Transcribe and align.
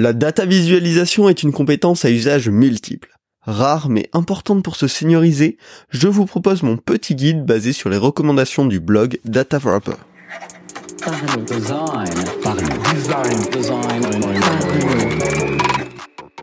La 0.00 0.12
data 0.12 0.46
visualisation 0.46 1.28
est 1.28 1.42
une 1.42 1.50
compétence 1.50 2.04
à 2.04 2.10
usage 2.10 2.48
multiple. 2.48 3.18
Rare 3.42 3.88
mais 3.88 4.08
importante 4.12 4.62
pour 4.62 4.76
se 4.76 4.86
senioriser, 4.86 5.56
je 5.90 6.06
vous 6.06 6.24
propose 6.24 6.62
mon 6.62 6.76
petit 6.76 7.16
guide 7.16 7.44
basé 7.44 7.72
sur 7.72 7.90
les 7.90 7.96
recommandations 7.96 8.64
du 8.64 8.78
blog 8.78 9.18
Data. 9.24 9.58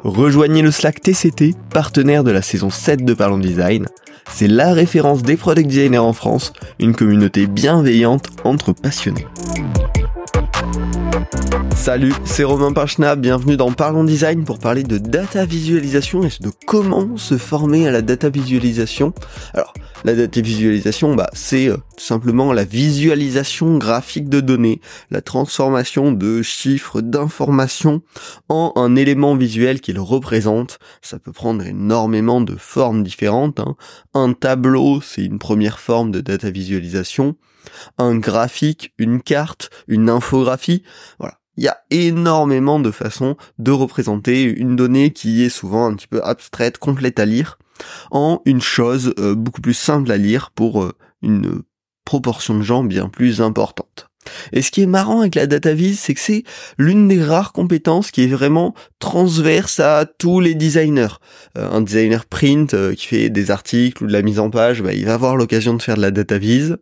Rejoignez 0.04 0.62
le 0.62 0.72
Slack 0.72 1.00
TCT, 1.00 1.54
partenaire 1.70 2.26
de 2.26 2.32
la 2.32 2.42
saison 2.42 2.70
7 2.70 3.06
de 3.06 3.14
Parlons 3.14 3.38
Design. 3.38 3.86
C'est 4.30 4.50
la 4.50 4.74
référence 4.74 5.22
des 5.22 5.38
product 5.38 5.70
designers 5.70 5.98
en 6.00 6.12
France, 6.12 6.52
une 6.78 6.94
communauté 6.94 7.48
bienveillante 7.48 8.28
entre 8.44 8.74
passionnés. 8.74 9.26
Salut, 11.76 12.14
c'est 12.26 12.44
Romain 12.44 12.74
Pachna, 12.74 13.16
bienvenue 13.16 13.58
dans 13.58 13.72
Parlons 13.72 14.04
Design 14.04 14.44
pour 14.44 14.60
parler 14.60 14.84
de 14.84 14.98
data 14.98 15.46
visualisation 15.46 16.24
et 16.24 16.30
de 16.40 16.50
comment 16.66 17.18
se 17.18 17.38
former 17.38 17.88
à 17.88 17.92
la 17.92 18.02
data 18.02 18.30
visualisation. 18.30 19.14
Alors, 19.54 19.74
la 20.04 20.16
data 20.16 20.42
visualisation, 20.42 21.16
bah, 21.16 21.30
c'est 21.34 21.70
euh, 21.70 21.78
tout 21.96 22.04
simplement 22.04 22.54
la 22.54 22.64
visualisation 22.64 23.78
graphique 23.78 24.30
de 24.30 24.42
données, 24.42 24.82
la 25.12 25.22
transformation 25.22 26.12
de 26.12 26.42
chiffres, 26.42 27.02
d'informations 27.02 28.02
en 28.50 28.74
un 28.76 28.96
élément 28.96 29.36
visuel 29.36 29.82
qui 29.82 29.94
le 29.94 30.02
représente. 30.02 30.80
Ça 31.02 31.20
peut 31.20 31.32
prendre 31.32 31.66
énormément 31.66 32.42
de 32.42 32.56
formes 32.56 33.04
différentes. 33.04 33.60
Hein. 33.60 33.76
Un 34.14 34.34
tableau, 34.34 35.02
c'est 35.02 35.24
une 35.24 35.40
première 35.40 35.80
forme 35.80 36.12
de 36.12 36.22
data 36.22 36.50
visualisation. 36.50 37.36
Un 37.98 38.18
graphique, 38.18 38.94
une 38.98 39.22
carte, 39.22 39.70
une 39.88 40.10
infographie. 40.10 40.84
Voilà 41.20 41.40
il 41.58 41.64
y 41.64 41.68
a 41.68 41.78
énormément 41.90 42.80
de 42.80 42.92
façons 42.92 43.38
de 43.60 43.72
représenter 43.72 44.44
une 44.44 44.76
donnée 44.76 45.12
qui 45.12 45.44
est 45.44 45.50
souvent 45.50 45.86
un 45.86 45.94
petit 45.96 46.08
peu 46.08 46.22
abstraite, 46.24 46.78
complète 46.78 47.20
à 47.20 47.26
lire, 47.26 47.58
en 48.12 48.42
une 48.46 48.62
chose 48.62 49.14
euh, 49.20 49.36
beaucoup 49.36 49.62
plus 49.62 49.74
simple 49.74 50.12
à 50.12 50.18
lire 50.18 50.52
pour 50.52 50.84
euh, 50.84 50.94
une 51.22 51.62
proportion 52.06 52.58
de 52.58 52.64
gens 52.64 52.84
bien 52.84 53.10
plus 53.10 53.42
importante. 53.42 54.08
Et 54.54 54.64
ce 54.64 54.72
qui 54.72 54.82
est 54.82 54.88
marrant 54.88 55.22
avec 55.22 55.36
la 55.36 55.46
data 55.46 55.74
vis, 55.74 56.00
c'est 56.00 56.16
que 56.16 56.20
c'est 56.20 56.44
l'une 56.80 57.08
des 57.08 57.24
rares 57.24 57.54
compétences 57.54 58.10
qui 58.10 58.24
est 58.24 58.28
vraiment 58.28 58.74
transverse 58.98 59.80
à 59.80 60.06
tous 60.06 60.40
les 60.40 60.56
designers. 60.56 61.20
Euh, 61.58 61.70
un 61.70 61.82
designer 61.82 62.26
print 62.26 62.76
qui 62.96 63.06
fait 63.06 63.30
des 63.30 63.52
articles 63.52 64.04
ou 64.04 64.08
de 64.08 64.14
la 64.14 64.24
mise 64.24 64.40
en 64.40 64.50
page, 64.50 64.82
bah, 64.82 64.94
il 64.94 65.06
va 65.06 65.14
avoir 65.14 65.36
l'occasion 65.36 65.76
de 65.76 65.82
faire 65.82 65.96
de 65.96 66.02
la 66.02 66.12
data 66.12 66.40
vis 66.40 66.74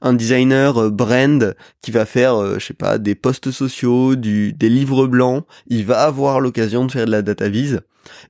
un 0.00 0.12
designer 0.12 0.78
euh, 0.78 0.90
brand 0.90 1.54
qui 1.82 1.90
va 1.90 2.04
faire, 2.04 2.34
euh, 2.34 2.58
je 2.58 2.66
sais 2.66 2.74
pas, 2.74 2.98
des 2.98 3.14
posts 3.14 3.50
sociaux, 3.50 4.16
des 4.16 4.68
livres 4.68 5.06
blancs, 5.06 5.44
il 5.66 5.84
va 5.84 6.02
avoir 6.02 6.40
l'occasion 6.40 6.86
de 6.86 6.92
faire 6.92 7.06
de 7.06 7.10
la 7.10 7.22
data 7.22 7.48
vise. 7.48 7.80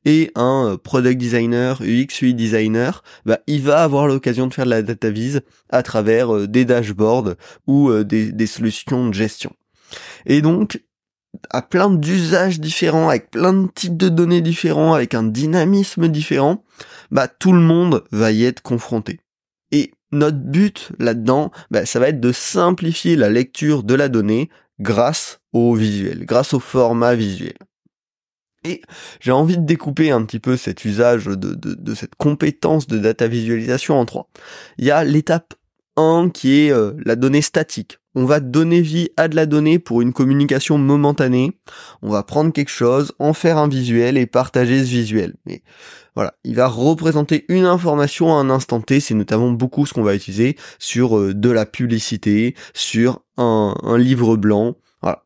Et 0.04 0.30
un 0.34 0.72
euh, 0.72 0.76
product 0.76 1.18
designer, 1.18 1.80
UX 1.82 2.22
UI 2.22 2.34
designer, 2.34 3.02
bah, 3.24 3.38
il 3.46 3.62
va 3.62 3.82
avoir 3.82 4.06
l'occasion 4.06 4.46
de 4.46 4.54
faire 4.54 4.64
de 4.64 4.70
la 4.70 4.82
data 4.82 5.10
vise 5.10 5.42
à 5.70 5.82
travers 5.82 6.48
des 6.48 6.64
dashboards 6.64 7.34
ou 7.66 7.92
des, 8.02 8.32
des 8.32 8.46
solutions 8.46 9.08
de 9.08 9.14
gestion. 9.14 9.52
Et 10.26 10.42
donc, 10.42 10.80
à 11.50 11.62
plein 11.62 11.90
d'usages 11.90 12.60
différents, 12.60 13.08
avec 13.08 13.30
plein 13.30 13.52
de 13.52 13.68
types 13.68 13.96
de 13.96 14.08
données 14.08 14.40
différents, 14.40 14.94
avec 14.94 15.14
un 15.14 15.22
dynamisme 15.22 16.08
différent, 16.08 16.64
bah 17.10 17.28
tout 17.28 17.52
le 17.52 17.60
monde 17.60 18.04
va 18.10 18.32
y 18.32 18.44
être 18.44 18.62
confronté. 18.62 19.20
Notre 20.12 20.38
but 20.38 20.90
là-dedans, 20.98 21.52
bah, 21.70 21.86
ça 21.86 22.00
va 22.00 22.08
être 22.08 22.20
de 22.20 22.32
simplifier 22.32 23.16
la 23.16 23.28
lecture 23.28 23.82
de 23.82 23.94
la 23.94 24.08
donnée 24.08 24.50
grâce 24.80 25.40
au 25.52 25.74
visuel, 25.74 26.24
grâce 26.24 26.54
au 26.54 26.60
format 26.60 27.14
visuel. 27.14 27.54
Et 28.64 28.82
j'ai 29.20 29.32
envie 29.32 29.56
de 29.56 29.64
découper 29.64 30.10
un 30.10 30.24
petit 30.24 30.40
peu 30.40 30.56
cet 30.56 30.84
usage 30.84 31.26
de, 31.26 31.54
de, 31.54 31.94
cette 31.94 32.14
compétence 32.16 32.86
de 32.86 32.98
data 32.98 33.26
visualisation 33.26 33.98
en 33.98 34.04
trois. 34.04 34.28
Il 34.76 34.84
y 34.84 34.90
a 34.90 35.02
l'étape 35.02 35.54
1 35.96 36.30
qui 36.30 36.60
est 36.60 36.72
euh, 36.72 36.92
la 37.04 37.16
donnée 37.16 37.40
statique. 37.40 37.99
On 38.14 38.24
va 38.24 38.40
donner 38.40 38.80
vie 38.80 39.10
à 39.16 39.28
de 39.28 39.36
la 39.36 39.46
donnée 39.46 39.78
pour 39.78 40.02
une 40.02 40.12
communication 40.12 40.78
momentanée. 40.78 41.52
On 42.02 42.10
va 42.10 42.24
prendre 42.24 42.52
quelque 42.52 42.70
chose, 42.70 43.12
en 43.20 43.32
faire 43.32 43.56
un 43.56 43.68
visuel 43.68 44.18
et 44.18 44.26
partager 44.26 44.84
ce 44.84 44.90
visuel. 44.90 45.34
Mais 45.46 45.62
voilà, 46.16 46.34
il 46.42 46.56
va 46.56 46.66
représenter 46.66 47.44
une 47.48 47.64
information 47.64 48.36
à 48.36 48.40
un 48.40 48.50
instant 48.50 48.80
T, 48.80 48.98
c'est 48.98 49.14
notamment 49.14 49.52
beaucoup 49.52 49.86
ce 49.86 49.94
qu'on 49.94 50.02
va 50.02 50.14
utiliser 50.14 50.56
sur 50.78 51.16
euh, 51.16 51.34
de 51.34 51.50
la 51.50 51.66
publicité, 51.66 52.56
sur 52.74 53.20
un, 53.36 53.74
livre 53.96 54.36
blanc, 54.36 54.74
voilà. 55.00 55.24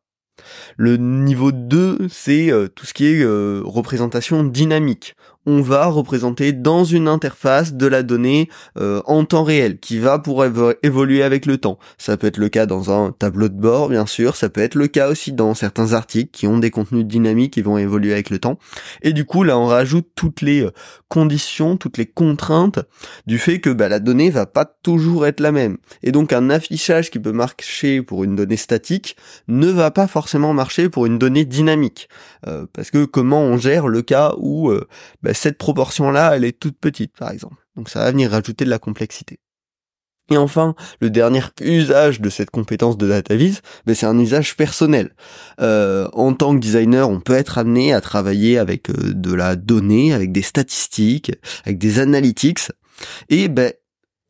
Le 0.76 0.96
niveau 0.96 1.52
2, 1.52 2.08
c'est 2.10 2.52
euh, 2.52 2.68
tout 2.68 2.84
ce 2.86 2.94
qui 2.94 3.06
est 3.06 3.22
euh, 3.22 3.62
représentation 3.64 4.44
dynamique 4.44 5.16
on 5.46 5.60
va 5.60 5.86
représenter 5.86 6.52
dans 6.52 6.84
une 6.84 7.08
interface 7.08 7.74
de 7.74 7.86
la 7.86 8.02
donnée 8.02 8.48
euh, 8.78 9.02
en 9.06 9.24
temps 9.24 9.44
réel 9.44 9.78
qui 9.78 9.98
va 9.98 10.18
pour 10.18 10.44
évoluer 10.82 11.22
avec 11.22 11.46
le 11.46 11.58
temps. 11.58 11.78
Ça 11.98 12.16
peut 12.16 12.26
être 12.26 12.38
le 12.38 12.48
cas 12.48 12.66
dans 12.66 12.90
un 12.90 13.12
tableau 13.12 13.48
de 13.48 13.54
bord 13.54 13.88
bien 13.88 14.06
sûr, 14.06 14.36
ça 14.36 14.48
peut 14.48 14.62
être 14.62 14.74
le 14.74 14.88
cas 14.88 15.08
aussi 15.08 15.32
dans 15.32 15.54
certains 15.54 15.92
articles 15.92 16.30
qui 16.32 16.46
ont 16.46 16.58
des 16.58 16.70
contenus 16.70 17.04
dynamiques 17.04 17.54
qui 17.54 17.62
vont 17.62 17.78
évoluer 17.78 18.12
avec 18.12 18.30
le 18.30 18.38
temps. 18.38 18.58
Et 19.02 19.12
du 19.12 19.24
coup 19.24 19.42
là 19.42 19.58
on 19.58 19.66
rajoute 19.66 20.08
toutes 20.14 20.40
les 20.40 20.62
euh, 20.62 20.70
conditions, 21.08 21.76
toutes 21.76 21.98
les 21.98 22.06
contraintes 22.06 22.80
du 23.26 23.38
fait 23.38 23.60
que 23.60 23.70
bah, 23.70 23.88
la 23.88 24.00
donnée 24.00 24.30
va 24.30 24.46
pas 24.46 24.64
toujours 24.64 25.26
être 25.26 25.40
la 25.40 25.52
même. 25.52 25.76
Et 26.02 26.12
donc 26.12 26.32
un 26.32 26.50
affichage 26.50 27.10
qui 27.10 27.18
peut 27.18 27.32
marcher 27.32 28.02
pour 28.02 28.24
une 28.24 28.36
donnée 28.36 28.56
statique 28.56 29.16
ne 29.48 29.68
va 29.68 29.90
pas 29.90 30.06
forcément 30.06 30.54
marcher 30.54 30.88
pour 30.88 31.06
une 31.06 31.18
donnée 31.18 31.44
dynamique. 31.44 32.08
Euh, 32.46 32.66
parce 32.72 32.90
que 32.90 33.04
comment 33.04 33.42
on 33.42 33.58
gère 33.58 33.88
le 33.88 34.02
cas 34.02 34.34
où 34.38 34.72
bah, 35.22 35.33
cette 35.34 35.58
proportion-là, 35.58 36.36
elle 36.36 36.44
est 36.44 36.58
toute 36.58 36.78
petite, 36.78 37.16
par 37.16 37.30
exemple. 37.30 37.56
Donc 37.76 37.88
ça 37.88 38.00
va 38.00 38.10
venir 38.10 38.30
rajouter 38.30 38.64
de 38.64 38.70
la 38.70 38.78
complexité. 38.78 39.40
Et 40.30 40.38
enfin, 40.38 40.74
le 41.00 41.10
dernier 41.10 41.42
usage 41.60 42.20
de 42.20 42.30
cette 42.30 42.50
compétence 42.50 42.96
de 42.96 43.06
data 43.06 43.36
vis, 43.36 43.60
ben 43.84 43.94
c'est 43.94 44.06
un 44.06 44.18
usage 44.18 44.56
personnel. 44.56 45.14
Euh, 45.60 46.08
en 46.14 46.32
tant 46.32 46.54
que 46.54 46.60
designer, 46.60 47.10
on 47.10 47.20
peut 47.20 47.34
être 47.34 47.58
amené 47.58 47.92
à 47.92 48.00
travailler 48.00 48.56
avec 48.56 48.88
euh, 48.88 49.12
de 49.12 49.34
la 49.34 49.54
donnée, 49.54 50.14
avec 50.14 50.32
des 50.32 50.40
statistiques, 50.40 51.32
avec 51.66 51.76
des 51.76 51.98
analytics, 51.98 52.70
et 53.28 53.48
ben, 53.48 53.74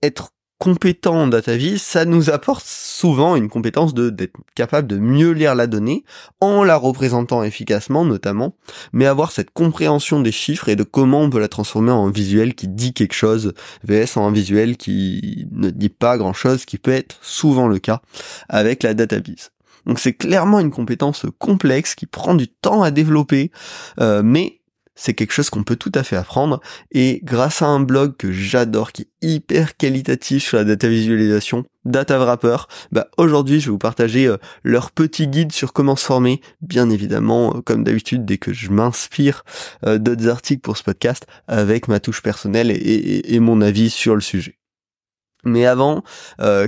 être 0.02 0.33
compétent 0.58 1.14
en 1.14 1.26
data 1.26 1.56
vis, 1.56 1.82
ça 1.82 2.04
nous 2.04 2.30
apporte 2.30 2.64
souvent 2.66 3.36
une 3.36 3.48
compétence 3.48 3.94
de 3.94 4.10
d'être 4.10 4.36
capable 4.54 4.86
de 4.88 4.98
mieux 4.98 5.32
lire 5.32 5.54
la 5.54 5.66
donnée 5.66 6.04
en 6.40 6.64
la 6.64 6.76
représentant 6.76 7.42
efficacement 7.42 8.04
notamment, 8.04 8.56
mais 8.92 9.06
avoir 9.06 9.32
cette 9.32 9.50
compréhension 9.50 10.20
des 10.20 10.32
chiffres 10.32 10.68
et 10.68 10.76
de 10.76 10.84
comment 10.84 11.22
on 11.22 11.30
peut 11.30 11.40
la 11.40 11.48
transformer 11.48 11.92
en 11.92 12.08
visuel 12.10 12.54
qui 12.54 12.68
dit 12.68 12.92
quelque 12.92 13.14
chose 13.14 13.54
vs 13.84 14.16
en 14.16 14.28
un 14.28 14.32
visuel 14.32 14.76
qui 14.76 15.46
ne 15.52 15.70
dit 15.70 15.88
pas 15.88 16.16
grand 16.18 16.32
chose, 16.32 16.64
qui 16.64 16.78
peut 16.78 16.92
être 16.92 17.18
souvent 17.22 17.68
le 17.68 17.78
cas 17.78 18.00
avec 18.48 18.82
la 18.82 18.94
data. 18.94 19.16
Donc 19.86 19.98
c'est 19.98 20.14
clairement 20.14 20.60
une 20.60 20.70
compétence 20.70 21.26
complexe 21.38 21.94
qui 21.94 22.06
prend 22.06 22.34
du 22.34 22.48
temps 22.48 22.82
à 22.82 22.90
développer, 22.90 23.50
euh, 24.00 24.22
mais 24.24 24.60
c'est 24.94 25.14
quelque 25.14 25.32
chose 25.32 25.50
qu'on 25.50 25.64
peut 25.64 25.76
tout 25.76 25.92
à 25.94 26.02
fait 26.02 26.16
apprendre. 26.16 26.60
Et 26.92 27.20
grâce 27.24 27.62
à 27.62 27.66
un 27.66 27.80
blog 27.80 28.16
que 28.16 28.32
j'adore 28.32 28.92
qui 28.92 29.02
est 29.02 29.08
hyper 29.22 29.76
qualitatif 29.76 30.44
sur 30.44 30.56
la 30.56 30.64
data 30.64 30.88
visualisation, 30.88 31.64
Data 31.84 32.18
Wrapper, 32.18 32.56
bah 32.92 33.08
aujourd'hui 33.18 33.60
je 33.60 33.66
vais 33.66 33.72
vous 33.72 33.78
partager 33.78 34.26
euh, 34.26 34.38
leur 34.62 34.90
petit 34.90 35.26
guide 35.28 35.52
sur 35.52 35.72
comment 35.72 35.96
se 35.96 36.04
former, 36.04 36.40
bien 36.62 36.88
évidemment 36.88 37.56
euh, 37.56 37.60
comme 37.60 37.84
d'habitude 37.84 38.24
dès 38.24 38.38
que 38.38 38.52
je 38.52 38.70
m'inspire 38.70 39.44
euh, 39.84 39.98
d'autres 39.98 40.28
articles 40.28 40.62
pour 40.62 40.78
ce 40.78 40.82
podcast 40.82 41.26
avec 41.46 41.88
ma 41.88 42.00
touche 42.00 42.22
personnelle 42.22 42.70
et, 42.70 43.40
mon 43.40 43.60
avis 43.60 43.90
sur 43.90 44.14
le 44.14 44.22
sujet. 44.22 44.58
Mais 45.44 45.66
avant, 45.66 46.02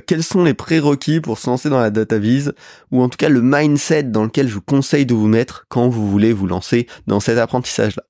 quels 0.07 0.23
sont 0.23 0.45
les 0.45 0.53
prérequis 0.53 1.23
pour 1.23 1.39
se 1.39 1.49
lancer 1.49 1.71
dans 1.71 1.81
la 1.81 1.91
data 1.91 2.19
vise 2.19 2.53
ou 2.91 3.03
en 3.03 3.09
tout 3.09 3.17
cas 3.17 3.31
le 3.31 3.41
mindset 3.41 4.03
dans 4.03 4.25
lequel 4.25 4.49
je 4.49 4.55
vous 4.55 4.61
conseille 4.61 5.07
de 5.07 5.15
vous 5.15 5.29
mettre 5.29 5.65
quand 5.71 5.89
vous 5.89 6.11
voulez 6.11 6.35
vous 6.35 6.47
lancer 6.47 6.87
dans 7.07 7.21
cet 7.21 7.39
apprentissage-là? 7.39 8.03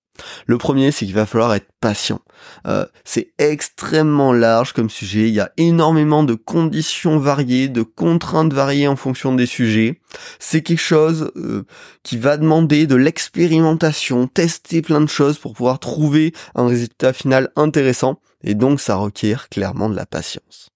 Le 0.47 0.59
premier, 0.59 0.91
c'est 0.91 1.07
qu'il 1.07 1.15
va 1.15 1.27
falloir 1.27 1.55
être 1.55 1.69
patient. 1.81 2.21
Euh, 2.67 2.87
c'est 3.05 3.33
extrêmement 3.39 4.33
large 4.33 4.73
comme 4.73 4.91
sujet. 4.91 5.29
Il 5.29 5.35
y 5.35 5.41
a 5.41 5.53
énormément 5.57 6.23
de 6.23 6.35
conditions 6.35 7.19
variées, 7.19 7.69
de 7.69 7.83
contraintes 7.83 8.53
variées 8.53 8.89
en 8.89 8.97
fonction 8.97 9.35
des 9.35 9.47
sujets. 9.47 10.01
C'est 10.39 10.63
quelque 10.63 10.79
chose 10.79 11.31
euh, 11.37 11.65
qui 12.03 12.17
va 12.17 12.37
demander 12.37 12.87
de 12.87 12.97
l'expérimentation, 12.97 14.27
tester 14.27 14.83
plein 14.83 15.01
de 15.01 15.07
choses 15.07 15.39
pour 15.39 15.55
pouvoir 15.55 15.79
trouver 15.79 16.33
un 16.55 16.67
résultat 16.67 17.13
final 17.13 17.51
intéressant. 17.57 18.21
Et 18.43 18.55
donc, 18.55 18.81
ça 18.81 18.97
requiert 18.97 19.49
clairement 19.49 19.89
de 19.89 19.97
la 19.97 20.07
patience. 20.07 20.71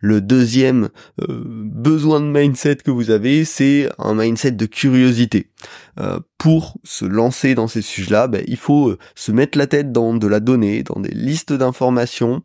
Le 0.00 0.20
deuxième 0.20 0.88
euh, 1.20 1.42
besoin 1.46 2.20
de 2.20 2.26
mindset 2.26 2.76
que 2.76 2.90
vous 2.90 3.10
avez, 3.10 3.44
c'est 3.44 3.88
un 3.98 4.14
mindset 4.14 4.52
de 4.52 4.66
curiosité. 4.66 5.50
Euh, 5.98 6.20
pour 6.38 6.78
se 6.84 7.04
lancer 7.04 7.54
dans 7.54 7.68
ces 7.68 7.82
sujets-là, 7.82 8.28
ben, 8.28 8.44
il 8.46 8.56
faut 8.56 8.90
euh, 8.90 8.98
se 9.14 9.32
mettre 9.32 9.58
la 9.58 9.66
tête 9.66 9.92
dans 9.92 10.14
de 10.14 10.26
la 10.26 10.40
donnée, 10.40 10.82
dans 10.82 11.00
des 11.00 11.14
listes 11.14 11.52
d'informations, 11.52 12.42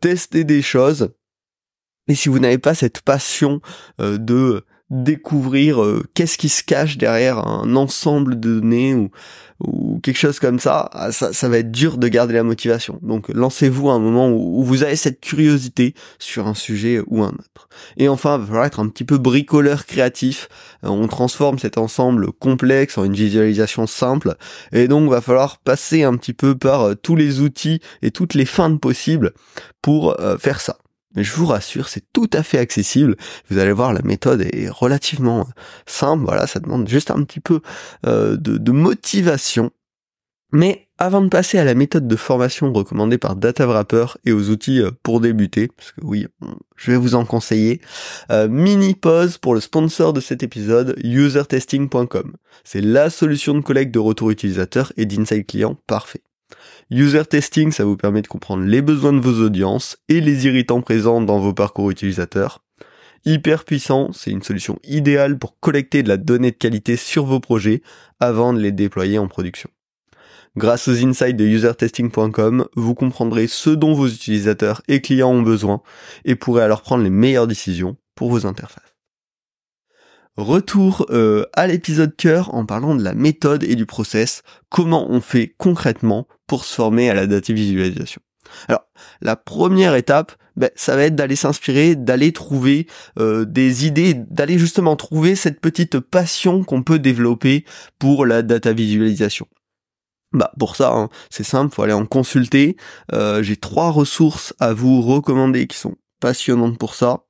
tester 0.00 0.44
des 0.44 0.62
choses. 0.62 1.10
Et 2.08 2.14
si 2.14 2.28
vous 2.28 2.38
n'avez 2.38 2.58
pas 2.58 2.74
cette 2.74 3.02
passion 3.02 3.60
de 3.98 4.64
découvrir 4.90 5.82
euh, 5.82 6.02
qu'est-ce 6.14 6.38
qui 6.38 6.48
se 6.48 6.62
cache 6.62 6.96
derrière 6.96 7.46
un 7.46 7.76
ensemble 7.76 8.40
de 8.40 8.54
données 8.54 8.94
ou, 8.94 9.10
quelque 10.04 10.16
chose 10.16 10.38
comme 10.38 10.60
ça, 10.60 10.88
ah, 10.92 11.10
ça, 11.10 11.32
ça 11.32 11.48
va 11.48 11.58
être 11.58 11.72
dur 11.72 11.98
de 11.98 12.06
garder 12.06 12.32
la 12.32 12.44
motivation. 12.44 13.00
Donc 13.02 13.28
lancez-vous 13.28 13.90
à 13.90 13.94
un 13.94 13.98
moment 13.98 14.30
où, 14.30 14.62
vous 14.62 14.84
avez 14.84 14.94
cette 14.94 15.20
curiosité 15.20 15.94
sur 16.20 16.46
un 16.46 16.54
sujet 16.54 17.00
ou 17.08 17.24
un 17.24 17.30
autre. 17.30 17.68
Et 17.96 18.08
enfin, 18.08 18.36
il 18.36 18.42
va 18.42 18.46
falloir 18.46 18.64
être 18.66 18.78
un 18.78 18.88
petit 18.88 19.02
peu 19.02 19.18
bricoleur 19.18 19.84
créatif. 19.84 20.48
Euh, 20.84 20.88
on 20.88 21.08
transforme 21.08 21.58
cet 21.58 21.76
ensemble 21.76 22.32
complexe 22.32 22.98
en 22.98 23.04
une 23.04 23.14
visualisation 23.14 23.88
simple. 23.88 24.36
Et 24.70 24.86
donc, 24.86 25.10
va 25.10 25.20
falloir 25.20 25.58
passer 25.58 26.04
un 26.04 26.16
petit 26.16 26.34
peu 26.34 26.56
par 26.56 26.82
euh, 26.82 26.94
tous 26.94 27.16
les 27.16 27.40
outils 27.40 27.80
et 28.02 28.12
toutes 28.12 28.34
les 28.34 28.46
fins 28.46 28.76
possibles 28.76 29.32
pour 29.82 30.16
faire 30.38 30.60
ça. 30.60 30.76
Mais 31.14 31.24
je 31.24 31.32
vous 31.34 31.46
rassure, 31.46 31.88
c'est 31.88 32.04
tout 32.12 32.28
à 32.32 32.42
fait 32.42 32.58
accessible. 32.58 33.16
Vous 33.50 33.58
allez 33.58 33.72
voir, 33.72 33.92
la 33.92 34.02
méthode 34.02 34.42
est 34.42 34.68
relativement 34.68 35.48
simple. 35.86 36.24
Voilà, 36.24 36.46
ça 36.46 36.60
demande 36.60 36.88
juste 36.88 37.10
un 37.10 37.22
petit 37.22 37.40
peu 37.40 37.60
euh, 38.06 38.36
de, 38.36 38.72
motivation. 38.72 39.70
Mais 40.52 40.88
avant 40.98 41.22
de 41.22 41.28
passer 41.28 41.58
à 41.58 41.64
la 41.64 41.74
méthode 41.74 42.08
de 42.08 42.16
formation 42.16 42.72
recommandée 42.72 43.18
par 43.18 43.36
DataWrapper 43.36 44.06
et 44.24 44.32
aux 44.32 44.50
outils 44.50 44.80
euh, 44.80 44.90
pour 45.02 45.20
débuter, 45.20 45.68
parce 45.68 45.92
que 45.92 46.00
oui, 46.02 46.26
je 46.76 46.90
vais 46.90 46.96
vous 46.98 47.14
en 47.14 47.24
conseiller, 47.24 47.80
euh, 48.30 48.48
mini 48.48 48.94
pause 48.94 49.38
pour 49.38 49.54
le 49.54 49.60
sponsor 49.60 50.12
de 50.12 50.20
cet 50.20 50.42
épisode, 50.42 50.94
usertesting.com. 51.02 52.36
C'est 52.64 52.82
la 52.82 53.08
solution 53.08 53.54
de 53.54 53.60
collecte 53.60 53.92
de 53.92 53.98
retour 53.98 54.30
utilisateur 54.30 54.92
et 54.98 55.06
d'insight 55.06 55.46
client 55.46 55.74
parfait. 55.86 56.22
User 56.90 57.24
testing, 57.24 57.70
ça 57.72 57.84
vous 57.84 57.96
permet 57.96 58.22
de 58.22 58.28
comprendre 58.28 58.64
les 58.64 58.80
besoins 58.80 59.12
de 59.12 59.20
vos 59.20 59.44
audiences 59.44 59.98
et 60.08 60.20
les 60.20 60.46
irritants 60.46 60.80
présents 60.80 61.20
dans 61.20 61.38
vos 61.38 61.52
parcours 61.52 61.90
utilisateurs. 61.90 62.62
Hyper 63.24 63.64
puissant, 63.64 64.10
c'est 64.12 64.30
une 64.30 64.42
solution 64.42 64.78
idéale 64.84 65.38
pour 65.38 65.58
collecter 65.60 66.02
de 66.02 66.08
la 66.08 66.16
donnée 66.16 66.52
de 66.52 66.56
qualité 66.56 66.96
sur 66.96 67.26
vos 67.26 67.40
projets 67.40 67.82
avant 68.20 68.52
de 68.52 68.60
les 68.60 68.72
déployer 68.72 69.18
en 69.18 69.28
production. 69.28 69.68
Grâce 70.56 70.88
aux 70.88 71.04
insights 71.04 71.36
de 71.36 71.44
usertesting.com, 71.44 72.66
vous 72.74 72.94
comprendrez 72.94 73.46
ce 73.46 73.70
dont 73.70 73.92
vos 73.92 74.08
utilisateurs 74.08 74.82
et 74.88 75.00
clients 75.00 75.30
ont 75.30 75.42
besoin 75.42 75.82
et 76.24 76.36
pourrez 76.36 76.62
alors 76.62 76.82
prendre 76.82 77.04
les 77.04 77.10
meilleures 77.10 77.46
décisions 77.46 77.96
pour 78.14 78.30
vos 78.30 78.46
interfaces. 78.46 78.94
Retour 80.36 81.06
euh, 81.10 81.44
à 81.52 81.66
l'épisode 81.66 82.14
cœur 82.16 82.54
en 82.54 82.64
parlant 82.64 82.94
de 82.94 83.02
la 83.02 83.12
méthode 83.12 83.64
et 83.64 83.74
du 83.74 83.86
process, 83.86 84.42
comment 84.68 85.10
on 85.10 85.20
fait 85.20 85.54
concrètement 85.58 86.28
pour 86.48 86.64
se 86.64 86.74
former 86.74 87.08
à 87.10 87.14
la 87.14 87.28
data 87.28 87.52
visualisation. 87.52 88.20
Alors, 88.66 88.84
la 89.20 89.36
première 89.36 89.94
étape, 89.94 90.32
ben, 90.56 90.70
ça 90.74 90.96
va 90.96 91.04
être 91.04 91.14
d'aller 91.14 91.36
s'inspirer, 91.36 91.94
d'aller 91.94 92.32
trouver 92.32 92.88
euh, 93.18 93.44
des 93.44 93.86
idées, 93.86 94.14
d'aller 94.14 94.58
justement 94.58 94.96
trouver 94.96 95.36
cette 95.36 95.60
petite 95.60 96.00
passion 96.00 96.64
qu'on 96.64 96.82
peut 96.82 96.98
développer 96.98 97.64
pour 97.98 98.26
la 98.26 98.42
data 98.42 98.72
visualisation. 98.72 99.46
Bah 100.32 100.52
pour 100.58 100.76
ça, 100.76 100.92
hein, 100.92 101.08
c'est 101.30 101.44
simple, 101.44 101.74
faut 101.74 101.82
aller 101.82 101.92
en 101.92 102.04
consulter. 102.04 102.76
Euh, 103.12 103.42
j'ai 103.42 103.56
trois 103.56 103.90
ressources 103.90 104.52
à 104.58 104.74
vous 104.74 105.00
recommander 105.00 105.66
qui 105.66 105.78
sont 105.78 105.94
passionnante 106.20 106.78
pour 106.78 106.94
ça. 106.94 107.24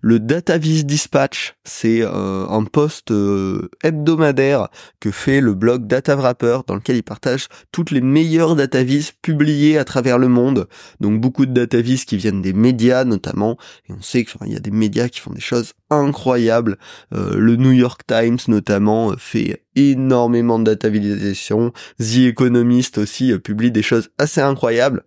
Le 0.00 0.18
DataVis 0.18 0.84
Dispatch, 0.84 1.54
c'est 1.64 2.02
euh, 2.02 2.46
un 2.48 2.64
post 2.64 3.10
euh, 3.10 3.70
hebdomadaire 3.84 4.68
que 5.00 5.10
fait 5.10 5.40
le 5.40 5.54
blog 5.54 5.86
DataWrapper 5.86 6.60
dans 6.66 6.74
lequel 6.74 6.96
il 6.96 7.02
partage 7.02 7.48
toutes 7.70 7.90
les 7.90 8.00
meilleures 8.00 8.56
DataVis 8.56 9.12
publiées 9.22 9.78
à 9.78 9.84
travers 9.84 10.18
le 10.18 10.28
monde. 10.28 10.68
Donc 11.00 11.20
beaucoup 11.20 11.46
de 11.46 11.52
DataVis 11.52 12.04
qui 12.04 12.16
viennent 12.16 12.42
des 12.42 12.52
médias 12.52 13.04
notamment. 13.04 13.56
Et 13.88 13.92
on 13.92 14.02
sait 14.02 14.24
qu'il 14.24 14.52
y 14.52 14.56
a 14.56 14.60
des 14.60 14.70
médias 14.70 15.08
qui 15.08 15.20
font 15.20 15.32
des 15.32 15.40
choses 15.40 15.74
incroyables. 15.90 16.78
Euh, 17.14 17.36
le 17.36 17.56
New 17.56 17.72
York 17.72 18.02
Times 18.06 18.38
notamment 18.48 19.12
fait 19.16 19.62
énormément 19.76 20.58
de 20.58 20.64
datavisation. 20.64 21.72
The 21.98 22.26
Economist 22.26 22.98
aussi 22.98 23.38
publie 23.38 23.70
des 23.70 23.82
choses 23.82 24.10
assez 24.18 24.40
incroyables. 24.40 25.04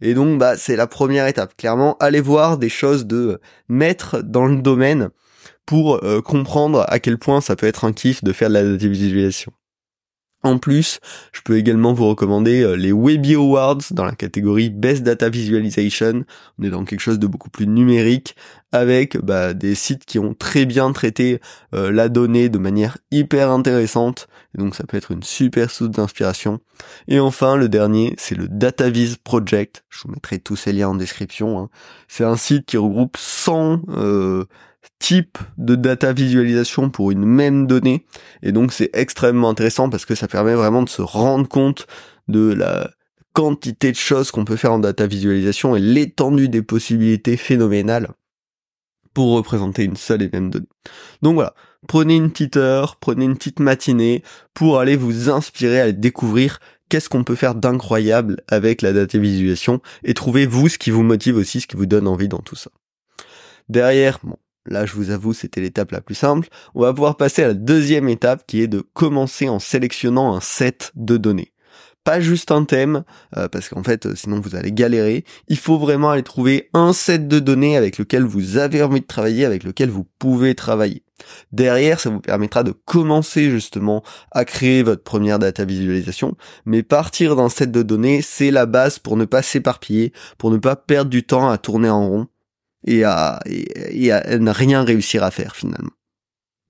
Et 0.00 0.14
donc, 0.14 0.38
bah, 0.38 0.56
c'est 0.56 0.76
la 0.76 0.86
première 0.86 1.26
étape. 1.26 1.56
Clairement, 1.56 1.96
allez 2.00 2.20
voir 2.20 2.58
des 2.58 2.68
choses 2.68 3.06
de 3.06 3.40
maître 3.68 4.20
dans 4.20 4.46
le 4.46 4.60
domaine 4.60 5.10
pour 5.66 6.04
euh, 6.04 6.20
comprendre 6.20 6.84
à 6.88 6.98
quel 6.98 7.18
point 7.18 7.40
ça 7.40 7.56
peut 7.56 7.66
être 7.66 7.84
un 7.84 7.92
kiff 7.92 8.24
de 8.24 8.32
faire 8.32 8.48
de 8.48 8.54
la 8.54 8.64
visualisation. 8.64 9.52
En 10.44 10.58
plus, 10.58 10.98
je 11.32 11.40
peux 11.42 11.56
également 11.56 11.92
vous 11.92 12.08
recommander 12.08 12.62
euh, 12.62 12.74
les 12.74 12.90
Webby 12.90 13.34
Awards 13.34 13.78
dans 13.92 14.04
la 14.04 14.14
catégorie 14.14 14.70
Best 14.70 15.04
Data 15.04 15.28
Visualization. 15.28 16.24
On 16.58 16.64
est 16.64 16.70
dans 16.70 16.84
quelque 16.84 17.00
chose 17.00 17.20
de 17.20 17.28
beaucoup 17.28 17.50
plus 17.50 17.68
numérique 17.68 18.34
avec 18.72 19.18
bah, 19.18 19.54
des 19.54 19.76
sites 19.76 20.04
qui 20.04 20.18
ont 20.18 20.34
très 20.34 20.64
bien 20.64 20.90
traité 20.92 21.40
euh, 21.74 21.92
la 21.92 22.08
donnée 22.08 22.48
de 22.48 22.58
manière 22.58 22.98
hyper 23.12 23.50
intéressante. 23.50 24.26
Donc 24.56 24.74
ça 24.74 24.84
peut 24.84 24.96
être 24.96 25.12
une 25.12 25.22
super 25.22 25.70
source 25.70 25.90
d'inspiration. 25.90 26.58
Et 27.06 27.20
enfin, 27.20 27.54
le 27.56 27.68
dernier, 27.68 28.14
c'est 28.18 28.34
le 28.34 28.48
DataVis 28.48 29.16
Project. 29.22 29.84
Je 29.90 30.02
vous 30.02 30.12
mettrai 30.12 30.40
tous 30.40 30.56
ces 30.56 30.72
liens 30.72 30.88
en 30.88 30.94
description. 30.96 31.60
Hein. 31.60 31.68
C'est 32.08 32.24
un 32.24 32.36
site 32.36 32.66
qui 32.66 32.78
regroupe 32.78 33.16
100 33.16 33.82
euh, 33.90 34.44
type 34.98 35.38
de 35.58 35.74
data 35.74 36.12
visualisation 36.12 36.90
pour 36.90 37.10
une 37.10 37.24
même 37.24 37.66
donnée. 37.66 38.06
Et 38.42 38.52
donc 38.52 38.72
c'est 38.72 38.90
extrêmement 38.92 39.50
intéressant 39.50 39.90
parce 39.90 40.04
que 40.04 40.14
ça 40.14 40.28
permet 40.28 40.54
vraiment 40.54 40.82
de 40.82 40.88
se 40.88 41.02
rendre 41.02 41.48
compte 41.48 41.86
de 42.28 42.52
la 42.52 42.90
quantité 43.32 43.90
de 43.90 43.96
choses 43.96 44.30
qu'on 44.30 44.44
peut 44.44 44.56
faire 44.56 44.72
en 44.72 44.78
data 44.78 45.06
visualisation 45.06 45.74
et 45.74 45.80
l'étendue 45.80 46.48
des 46.48 46.62
possibilités 46.62 47.36
phénoménales 47.36 48.12
pour 49.14 49.32
représenter 49.32 49.84
une 49.84 49.96
seule 49.96 50.22
et 50.22 50.30
même 50.32 50.50
donnée. 50.50 50.68
Donc 51.22 51.34
voilà, 51.34 51.54
prenez 51.86 52.16
une 52.16 52.30
petite 52.30 52.56
heure, 52.56 52.96
prenez 52.96 53.24
une 53.24 53.36
petite 53.36 53.60
matinée 53.60 54.22
pour 54.54 54.78
aller 54.78 54.96
vous 54.96 55.30
inspirer 55.30 55.80
à 55.80 55.92
découvrir 55.92 56.58
qu'est-ce 56.88 57.08
qu'on 57.08 57.24
peut 57.24 57.34
faire 57.34 57.54
d'incroyable 57.54 58.42
avec 58.48 58.82
la 58.82 58.92
data 58.92 59.18
visualisation 59.18 59.80
et 60.04 60.14
trouvez 60.14 60.46
vous 60.46 60.68
ce 60.68 60.78
qui 60.78 60.90
vous 60.90 61.02
motive 61.02 61.36
aussi, 61.36 61.60
ce 61.60 61.66
qui 61.66 61.76
vous 61.76 61.86
donne 61.86 62.06
envie 62.06 62.28
dans 62.28 62.40
tout 62.40 62.56
ça. 62.56 62.70
Derrière, 63.68 64.18
bon, 64.22 64.36
Là, 64.66 64.86
je 64.86 64.94
vous 64.94 65.10
avoue, 65.10 65.32
c'était 65.32 65.60
l'étape 65.60 65.90
la 65.90 66.00
plus 66.00 66.14
simple. 66.14 66.48
On 66.74 66.82
va 66.82 66.92
pouvoir 66.92 67.16
passer 67.16 67.42
à 67.42 67.48
la 67.48 67.54
deuxième 67.54 68.08
étape 68.08 68.44
qui 68.46 68.62
est 68.62 68.68
de 68.68 68.80
commencer 68.80 69.48
en 69.48 69.58
sélectionnant 69.58 70.34
un 70.34 70.40
set 70.40 70.92
de 70.94 71.16
données. 71.16 71.52
Pas 72.04 72.20
juste 72.20 72.50
un 72.50 72.64
thème, 72.64 73.04
euh, 73.36 73.48
parce 73.48 73.68
qu'en 73.68 73.84
fait, 73.84 74.06
euh, 74.06 74.16
sinon 74.16 74.40
vous 74.40 74.56
allez 74.56 74.72
galérer. 74.72 75.24
Il 75.46 75.56
faut 75.56 75.78
vraiment 75.78 76.10
aller 76.10 76.24
trouver 76.24 76.68
un 76.74 76.92
set 76.92 77.28
de 77.28 77.38
données 77.38 77.76
avec 77.76 77.96
lequel 77.96 78.24
vous 78.24 78.56
avez 78.58 78.82
envie 78.82 79.00
de 79.00 79.06
travailler, 79.06 79.44
avec 79.44 79.62
lequel 79.62 79.88
vous 79.88 80.04
pouvez 80.18 80.56
travailler. 80.56 81.04
Derrière, 81.52 82.00
ça 82.00 82.10
vous 82.10 82.20
permettra 82.20 82.64
de 82.64 82.72
commencer 82.72 83.50
justement 83.50 84.02
à 84.32 84.44
créer 84.44 84.82
votre 84.82 85.04
première 85.04 85.38
data 85.38 85.64
visualisation. 85.64 86.36
Mais 86.64 86.82
partir 86.82 87.36
d'un 87.36 87.48
set 87.48 87.70
de 87.70 87.82
données, 87.82 88.20
c'est 88.20 88.50
la 88.50 88.66
base 88.66 88.98
pour 88.98 89.16
ne 89.16 89.24
pas 89.24 89.42
s'éparpiller, 89.42 90.12
pour 90.38 90.50
ne 90.50 90.56
pas 90.56 90.74
perdre 90.74 91.10
du 91.10 91.24
temps 91.24 91.48
à 91.48 91.58
tourner 91.58 91.88
en 91.90 92.08
rond 92.08 92.26
et 92.84 93.04
à, 93.04 93.40
et, 93.46 94.10
rien 94.12 94.84
réussir 94.84 95.22
à 95.22 95.30
faire 95.30 95.56
finalement. 95.56 95.92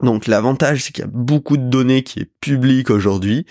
Donc 0.02 0.26
l'avantage, 0.26 0.82
c'est 0.82 0.92
qu'il 0.92 1.04
y 1.04 1.06
a 1.06 1.10
beaucoup 1.10 1.56
de 1.56 1.62
données 1.62 2.02
qui 2.02 2.20
est 2.20 2.30
publique 2.40 2.90
aujourd'hui. 2.90 3.46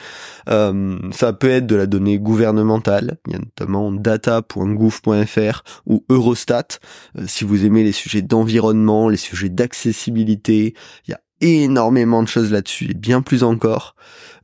Euh, 0.49 0.99
ça 1.11 1.31
peut 1.31 1.49
être 1.49 1.65
de 1.65 1.75
la 1.75 1.85
donnée 1.85 2.19
gouvernementale. 2.19 3.17
Il 3.27 3.33
y 3.33 3.35
a 3.37 3.39
notamment 3.39 3.91
data.gouv.fr 3.91 5.63
ou 5.85 6.05
Eurostat. 6.09 6.79
Euh, 7.17 7.23
si 7.25 7.45
vous 7.45 7.65
aimez 7.65 7.83
les 7.83 7.93
sujets 7.93 8.21
d'environnement, 8.21 9.07
les 9.07 9.17
sujets 9.17 9.49
d'accessibilité, 9.49 10.75
il 11.07 11.11
y 11.11 11.13
a 11.13 11.21
énormément 11.41 12.23
de 12.23 12.27
choses 12.27 12.51
là-dessus 12.51 12.91
et 12.91 12.93
bien 12.93 13.21
plus 13.21 13.43
encore. 13.43 13.95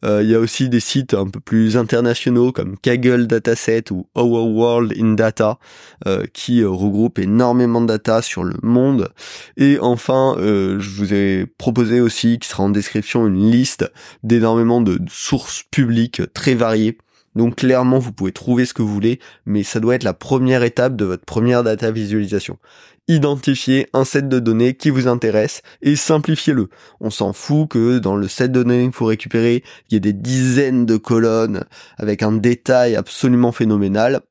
Euh, 0.05 0.21
il 0.21 0.29
y 0.29 0.35
a 0.35 0.39
aussi 0.39 0.69
des 0.69 0.79
sites 0.79 1.13
un 1.13 1.27
peu 1.27 1.39
plus 1.39 1.77
internationaux 1.77 2.51
comme 2.51 2.77
Kaggle 2.77 3.27
Dataset 3.27 3.91
ou 3.91 4.07
Our 4.15 4.47
World 4.47 4.93
in 4.97 5.13
Data 5.13 5.57
euh, 6.05 6.25
qui 6.33 6.61
euh, 6.61 6.69
regroupent 6.69 7.19
énormément 7.19 7.81
de 7.81 7.87
data 7.87 8.21
sur 8.21 8.43
le 8.43 8.55
monde. 8.61 9.09
Et 9.55 9.79
enfin, 9.81 10.35
je 10.37 10.89
vous 10.89 11.13
ai 11.13 11.45
proposé 11.57 12.01
aussi, 12.01 12.37
qui 12.39 12.47
sera 12.47 12.63
en 12.63 12.69
description, 12.69 13.25
une 13.25 13.49
liste 13.49 13.91
d'énormément 14.23 14.81
de 14.81 14.99
sources 15.09 15.63
publiques 15.71 16.21
très 16.33 16.53
variées 16.53 16.97
donc 17.37 17.57
clairement, 17.57 17.99
vous 17.99 18.11
pouvez 18.11 18.31
trouver 18.31 18.65
ce 18.65 18.73
que 18.73 18.81
vous 18.81 18.93
voulez, 18.93 19.19
mais 19.45 19.63
ça 19.63 19.79
doit 19.79 19.95
être 19.95 20.03
la 20.03 20.15
première 20.15 20.63
étape 20.63 20.95
de 20.95 21.05
votre 21.05 21.23
première 21.23 21.63
data 21.63 21.91
visualisation. 21.91 22.57
Identifiez 23.07 23.87
un 23.93 24.03
set 24.03 24.27
de 24.27 24.39
données 24.39 24.73
qui 24.73 24.89
vous 24.89 25.07
intéresse 25.07 25.61
et 25.81 25.95
simplifiez-le. 25.95 26.67
On 26.99 27.09
s'en 27.09 27.31
fout 27.31 27.69
que 27.69 27.99
dans 27.99 28.17
le 28.17 28.27
set 28.27 28.51
de 28.51 28.63
données 28.63 28.83
qu'il 28.83 28.91
faut 28.91 29.05
récupérer, 29.05 29.63
il 29.87 29.93
y 29.93 29.97
ait 29.97 30.01
des 30.01 30.13
dizaines 30.13 30.85
de 30.85 30.97
colonnes 30.97 31.63
avec 31.97 32.23
un 32.23 32.33
détail 32.33 32.95
absolument 32.95 33.53
phénoménal. 33.53 34.21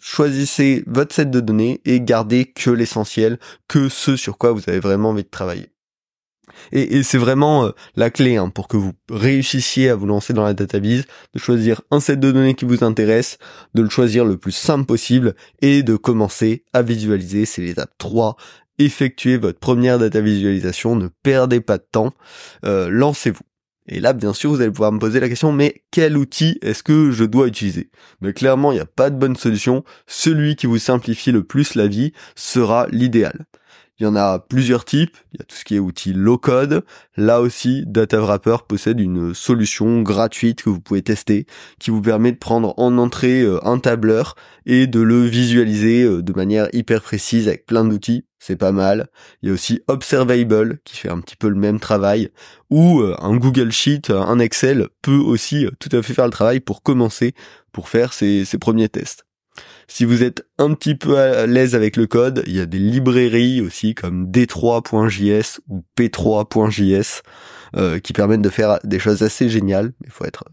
Choisissez 0.00 0.84
votre 0.86 1.14
set 1.14 1.30
de 1.30 1.40
données 1.40 1.82
et 1.84 2.00
gardez 2.00 2.46
que 2.46 2.70
l'essentiel, 2.70 3.38
que 3.68 3.88
ce 3.88 4.16
sur 4.16 4.38
quoi 4.38 4.52
vous 4.52 4.62
avez 4.68 4.80
vraiment 4.80 5.10
envie 5.10 5.24
de 5.24 5.28
travailler. 5.28 5.73
Et, 6.72 7.02
c'est 7.02 7.18
vraiment 7.18 7.66
euh, 7.66 7.70
la 7.96 8.10
clé 8.10 8.36
hein, 8.36 8.48
pour 8.48 8.68
que 8.68 8.76
vous 8.76 8.92
réussissiez 9.10 9.90
à 9.90 9.94
vous 9.94 10.06
lancer 10.06 10.32
dans 10.32 10.44
la 10.44 10.54
database, 10.54 11.04
de 11.34 11.38
choisir 11.38 11.82
un 11.90 12.00
set 12.00 12.20
de 12.20 12.32
données 12.32 12.54
qui 12.54 12.64
vous 12.64 12.84
intéresse, 12.84 13.38
de 13.74 13.82
le 13.82 13.90
choisir 13.90 14.24
le 14.24 14.36
plus 14.36 14.52
simple 14.52 14.86
possible 14.86 15.34
et 15.62 15.82
de 15.82 15.96
commencer 15.96 16.64
à 16.72 16.82
visualiser. 16.82 17.44
C'est 17.46 17.62
l'étape 17.62 17.92
3 17.98 18.36
effectuez 18.78 19.36
votre 19.36 19.58
première 19.58 19.98
data 19.98 20.20
visualisation, 20.20 20.96
ne 20.96 21.08
perdez 21.22 21.60
pas 21.60 21.78
de 21.78 21.86
temps, 21.90 22.12
euh, 22.64 22.88
lancez-vous. 22.90 23.44
Et 23.86 24.00
là, 24.00 24.14
bien 24.14 24.32
sûr, 24.32 24.50
vous 24.50 24.62
allez 24.62 24.70
pouvoir 24.70 24.92
me 24.92 24.98
poser 24.98 25.20
la 25.20 25.28
question, 25.28 25.52
mais 25.52 25.82
quel 25.90 26.16
outil 26.16 26.58
est-ce 26.62 26.82
que 26.82 27.10
je 27.10 27.24
dois 27.24 27.48
utiliser? 27.48 27.90
Mais 28.22 28.32
clairement, 28.32 28.72
il 28.72 28.76
n'y 28.76 28.80
a 28.80 28.86
pas 28.86 29.10
de 29.10 29.16
bonne 29.16 29.36
solution. 29.36 29.84
Celui 30.06 30.56
qui 30.56 30.66
vous 30.66 30.78
simplifie 30.78 31.32
le 31.32 31.44
plus 31.44 31.74
la 31.74 31.86
vie 31.86 32.14
sera 32.34 32.86
l'idéal. 32.90 33.44
Il 34.00 34.02
y 34.02 34.06
en 34.06 34.16
a 34.16 34.40
plusieurs 34.40 34.84
types. 34.84 35.16
Il 35.32 35.38
y 35.38 35.42
a 35.42 35.44
tout 35.44 35.54
ce 35.54 35.64
qui 35.64 35.76
est 35.76 35.78
outils 35.78 36.12
low 36.12 36.36
code. 36.36 36.84
Là 37.16 37.40
aussi, 37.40 37.84
DataWrapper 37.86 38.56
possède 38.66 38.98
une 38.98 39.34
solution 39.34 40.02
gratuite 40.02 40.62
que 40.62 40.70
vous 40.70 40.80
pouvez 40.80 41.02
tester 41.02 41.46
qui 41.78 41.90
vous 41.90 42.02
permet 42.02 42.32
de 42.32 42.36
prendre 42.36 42.74
en 42.76 42.98
entrée 42.98 43.42
euh, 43.42 43.64
un 43.64 43.78
tableur 43.78 44.34
et 44.66 44.88
de 44.88 45.00
le 45.00 45.22
visualiser 45.22 46.02
euh, 46.02 46.22
de 46.22 46.32
manière 46.32 46.68
hyper 46.72 47.02
précise 47.02 47.46
avec 47.46 47.66
plein 47.66 47.84
d'outils. 47.84 48.24
C'est 48.40 48.56
pas 48.56 48.72
mal. 48.72 49.08
Il 49.42 49.48
y 49.48 49.50
a 49.50 49.54
aussi 49.54 49.80
Observable 49.86 50.80
qui 50.84 50.96
fait 50.96 51.08
un 51.08 51.20
petit 51.20 51.36
peu 51.36 51.48
le 51.48 51.54
même 51.54 51.78
travail 51.78 52.30
ou 52.70 53.00
euh, 53.00 53.14
un 53.20 53.36
Google 53.36 53.70
Sheet, 53.70 54.10
un 54.10 54.40
Excel 54.40 54.88
peut 55.02 55.12
aussi 55.12 55.66
tout 55.78 55.94
à 55.96 56.02
fait 56.02 56.14
faire 56.14 56.26
le 56.26 56.32
travail 56.32 56.58
pour 56.58 56.82
commencer 56.82 57.34
pour 57.72 57.88
faire 57.88 58.12
ses, 58.12 58.44
ses 58.44 58.58
premiers 58.58 58.88
tests. 58.88 59.24
Si 59.88 60.04
vous 60.04 60.22
êtes 60.22 60.46
un 60.58 60.74
petit 60.74 60.94
peu 60.94 61.18
à 61.18 61.46
l'aise 61.46 61.74
avec 61.74 61.96
le 61.96 62.06
code, 62.06 62.42
il 62.46 62.56
y 62.56 62.60
a 62.60 62.66
des 62.66 62.78
librairies 62.78 63.60
aussi 63.60 63.94
comme 63.94 64.30
D3.js 64.30 65.60
ou 65.68 65.84
P3.js 65.96 67.22
euh, 67.76 67.98
qui 67.98 68.12
permettent 68.12 68.42
de 68.42 68.50
faire 68.50 68.78
des 68.84 68.98
choses 68.98 69.22
assez 69.22 69.48
géniales. 69.48 69.92
Il 70.04 70.10
faut 70.10 70.24
être 70.24 70.44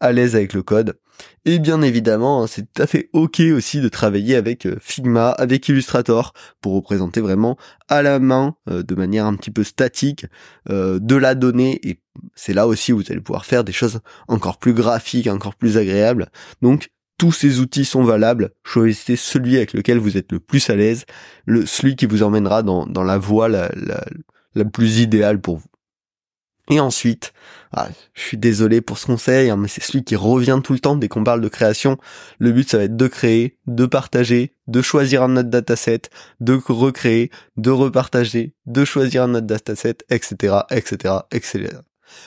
à 0.00 0.12
l'aise 0.12 0.34
avec 0.34 0.54
le 0.54 0.62
code. 0.62 0.98
Et 1.44 1.58
bien 1.58 1.82
évidemment, 1.82 2.42
hein, 2.42 2.46
c'est 2.46 2.62
tout 2.62 2.82
à 2.82 2.86
fait 2.86 3.10
ok 3.12 3.40
aussi 3.54 3.82
de 3.82 3.88
travailler 3.88 4.34
avec 4.34 4.64
euh, 4.64 4.76
Figma, 4.80 5.30
avec 5.30 5.68
Illustrator, 5.68 6.32
pour 6.62 6.72
représenter 6.72 7.20
vraiment 7.20 7.58
à 7.88 8.00
la 8.00 8.18
main, 8.18 8.56
euh, 8.70 8.82
de 8.82 8.94
manière 8.94 9.26
un 9.26 9.36
petit 9.36 9.50
peu 9.50 9.62
statique, 9.62 10.26
de 10.68 11.16
la 11.16 11.34
donnée. 11.34 11.80
Et 11.86 12.00
c'est 12.34 12.54
là 12.54 12.66
aussi 12.66 12.92
où 12.92 12.98
vous 12.98 13.12
allez 13.12 13.20
pouvoir 13.20 13.44
faire 13.44 13.62
des 13.62 13.72
choses 13.72 14.00
encore 14.26 14.58
plus 14.58 14.72
graphiques, 14.72 15.26
encore 15.26 15.56
plus 15.56 15.76
agréables. 15.76 16.30
Donc 16.62 16.90
tous 17.20 17.32
ces 17.32 17.60
outils 17.60 17.84
sont 17.84 18.02
valables. 18.02 18.52
Choisissez 18.64 19.14
celui 19.14 19.58
avec 19.58 19.74
lequel 19.74 19.98
vous 19.98 20.16
êtes 20.16 20.32
le 20.32 20.40
plus 20.40 20.70
à 20.70 20.74
l'aise, 20.74 21.04
celui 21.66 21.94
qui 21.94 22.06
vous 22.06 22.22
emmènera 22.22 22.62
dans, 22.62 22.86
la 23.04 23.18
voie 23.18 23.46
la, 23.46 23.70
la, 24.54 24.64
plus 24.64 25.00
idéale 25.00 25.38
pour 25.38 25.58
vous. 25.58 25.68
Et 26.70 26.80
ensuite, 26.80 27.34
ah, 27.72 27.88
je 28.14 28.22
suis 28.22 28.38
désolé 28.38 28.80
pour 28.80 28.96
ce 28.96 29.04
conseil, 29.04 29.50
hein, 29.50 29.58
mais 29.58 29.68
c'est 29.68 29.82
celui 29.82 30.02
qui 30.02 30.16
revient 30.16 30.60
tout 30.64 30.72
le 30.72 30.78
temps 30.78 30.96
dès 30.96 31.08
qu'on 31.08 31.22
parle 31.22 31.42
de 31.42 31.48
création. 31.48 31.98
Le 32.38 32.52
but, 32.52 32.70
ça 32.70 32.78
va 32.78 32.84
être 32.84 32.96
de 32.96 33.06
créer, 33.06 33.58
de 33.66 33.84
partager, 33.84 34.54
de 34.66 34.80
choisir 34.80 35.22
un 35.22 35.36
autre 35.36 35.50
dataset, 35.50 36.02
de 36.40 36.58
recréer, 36.68 37.30
de 37.58 37.70
repartager, 37.70 38.54
de 38.64 38.82
choisir 38.86 39.24
un 39.24 39.34
autre 39.34 39.46
dataset, 39.46 39.98
etc., 40.08 40.60
etc., 40.70 41.16
etc. 41.32 41.80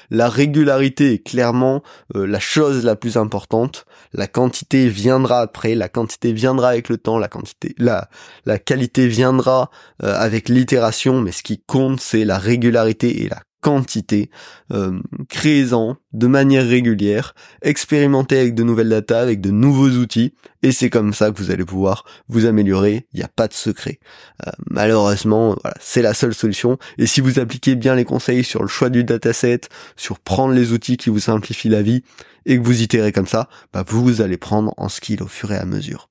La 0.09 0.29
régularité 0.29 1.13
est 1.13 1.23
clairement 1.23 1.83
euh, 2.15 2.25
la 2.25 2.39
chose 2.39 2.83
la 2.85 2.95
plus 2.95 3.17
importante. 3.17 3.85
La 4.13 4.27
quantité 4.27 4.89
viendra 4.89 5.41
après, 5.41 5.75
la 5.75 5.89
quantité 5.89 6.33
viendra 6.33 6.69
avec 6.69 6.89
le 6.89 6.97
temps, 6.97 7.17
la 7.17 7.27
quantité, 7.27 7.75
la, 7.77 8.09
la 8.45 8.59
qualité 8.59 9.07
viendra 9.07 9.69
euh, 10.03 10.13
avec 10.15 10.49
l'itération, 10.49 11.21
mais 11.21 11.31
ce 11.31 11.43
qui 11.43 11.59
compte 11.59 11.99
c'est 11.99 12.25
la 12.25 12.37
régularité 12.37 13.23
et 13.23 13.29
la 13.29 13.41
quantité, 13.63 14.29
euh, 14.71 14.99
créez-en 15.29 15.95
de 16.11 16.27
manière 16.27 16.67
régulière, 16.67 17.33
expérimentez 17.61 18.37
avec 18.37 18.55
de 18.55 18.63
nouvelles 18.63 18.89
datas, 18.89 19.21
avec 19.21 19.39
de 19.39 19.51
nouveaux 19.51 19.89
outils, 19.89 20.35
et 20.61 20.73
c'est 20.73 20.89
comme 20.89 21.13
ça 21.13 21.31
que 21.31 21.37
vous 21.37 21.49
allez 21.49 21.63
pouvoir 21.63 22.03
vous 22.27 22.45
améliorer, 22.45 23.07
il 23.13 23.19
n'y 23.19 23.23
a 23.23 23.29
pas 23.29 23.47
de 23.47 23.53
secret. 23.53 23.99
Euh, 24.45 24.51
malheureusement, 24.69 25.55
voilà, 25.61 25.77
c'est 25.79 26.01
la 26.01 26.13
seule 26.13 26.33
solution, 26.33 26.77
et 26.97 27.07
si 27.07 27.21
vous 27.21 27.39
appliquez 27.39 27.75
bien 27.75 27.95
les 27.95 28.05
conseils 28.05 28.43
sur 28.43 28.61
le 28.61 28.67
choix 28.67 28.89
du 28.89 29.05
dataset, 29.05 29.61
sur 29.95 30.19
prendre 30.19 30.53
les 30.53 30.73
outils 30.73 30.97
qui 30.97 31.09
vous 31.09 31.19
simplifient 31.19 31.69
la 31.69 31.81
vie, 31.81 32.03
et 32.45 32.57
que 32.57 32.63
vous 32.63 32.81
itérez 32.81 33.13
comme 33.13 33.27
ça, 33.27 33.47
bah 33.71 33.85
vous 33.87 34.21
allez 34.21 34.37
prendre 34.37 34.73
en 34.75 34.89
skill 34.89 35.23
au 35.23 35.27
fur 35.27 35.53
et 35.53 35.57
à 35.57 35.65
mesure. 35.65 36.09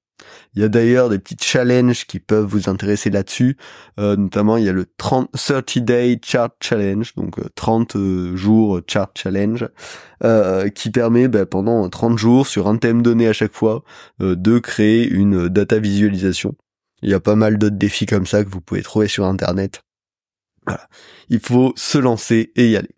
Il 0.54 0.61
y 0.61 0.64
a 0.64 0.68
d'ailleurs 0.68 1.09
des 1.09 1.18
petits 1.18 1.37
challenges 1.40 2.06
qui 2.06 2.18
peuvent 2.18 2.44
vous 2.44 2.68
intéresser 2.68 3.09
là-dessus. 3.09 3.56
Euh, 3.99 4.16
notamment, 4.16 4.59
il 4.59 4.64
y 4.64 4.68
a 4.68 4.73
le 4.73 4.87
30, 4.97 5.30
Day 5.78 6.21
Chart 6.23 6.52
Challenge, 6.61 7.14
donc 7.14 7.37
30 7.54 7.97
euh, 7.97 7.99
euh, 7.99 8.37
jours 8.37 8.80
Chart 8.87 9.11
Challenge, 9.14 9.68
qui 10.75 10.90
permet 10.90 11.28
bah, 11.28 11.47
pendant 11.47 11.88
30 11.88 12.18
jours, 12.18 12.47
sur 12.47 12.68
un 12.68 12.76
thème 12.76 13.02
donné 13.02 13.26
à 13.26 13.32
chaque 13.32 13.54
fois, 13.54 13.82
de 14.21 14.59
créer 14.59 15.09
une 15.09 15.49
data 15.49 15.78
visualisation. 15.78 16.54
Il 17.02 17.11
y 17.11 17.14
a 17.14 17.21
pas 17.21 17.35
mal 17.35 17.59
d'autres 17.59 17.76
défis 17.76 18.06
comme 18.06 18.26
ça 18.26 18.44
que 18.44 18.49
vous 18.49 18.61
pouvez 18.61 18.82
trouver 18.82 19.09
sur 19.09 19.25
Internet. 19.25 19.82
Voilà. 20.66 20.88
Il 21.28 21.40
faut 21.40 21.73
se 21.76 21.99
lancer 21.99 22.52
et 22.54 22.71
y 22.71 22.76
aller. 22.76 22.94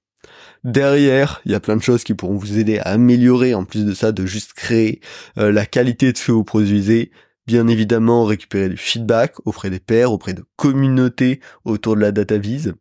Derrière, 0.64 1.42
il 1.44 1.52
y 1.52 1.54
a 1.54 1.61
plein 1.61 1.76
de 1.76 1.82
choses 1.82 2.04
qui 2.04 2.14
pourront 2.14 2.37
vous 2.37 2.58
aider 2.58 2.78
à 2.78 2.92
améliorer, 2.92 3.54
en 3.54 3.64
plus 3.64 3.84
de 3.84 3.92
ça, 3.92 4.12
de 4.12 4.25
juste 4.25 4.54
créer 4.54 5.00
euh, 5.37 5.52
la 5.52 5.66
qualité 5.66 6.11
de 6.11 6.16
ce 6.16 6.26
que 6.26 6.32
vous 6.32 6.44
produisez. 6.44 7.11
Bien 7.46 7.68
évidemment, 7.68 8.24
récupérer 8.24 8.70
du 8.70 8.76
feedback 8.78 9.34
auprès 9.44 9.68
des 9.68 9.80
pairs, 9.80 10.12
auprès 10.12 10.32
de 10.32 10.44
communautés 10.56 11.40
autour 11.64 11.94
de 11.94 12.00
la 12.00 12.10
data 12.10 12.38
vise. 12.38 12.72